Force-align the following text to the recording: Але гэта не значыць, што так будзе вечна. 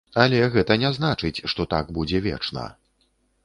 Але 0.21 0.37
гэта 0.55 0.77
не 0.83 0.91
значыць, 0.97 1.43
што 1.55 1.67
так 1.77 1.95
будзе 2.01 2.25
вечна. 2.31 2.69